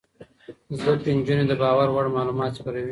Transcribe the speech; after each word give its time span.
زده 0.79 0.91
کړې 1.01 1.11
نجونې 1.19 1.45
د 1.47 1.53
باور 1.61 1.87
وړ 1.91 2.05
معلومات 2.17 2.53
خپروي. 2.59 2.79